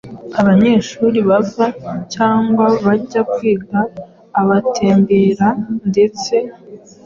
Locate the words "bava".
1.29-1.67